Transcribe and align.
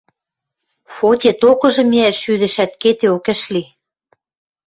–Фоте 0.93 1.31
токыжы 1.41 1.83
миӓш 1.91 2.15
шӱдӹшӓт, 2.23 2.71
кедеок 2.81 3.25
ӹш 3.33 3.41
ли. 3.53 3.63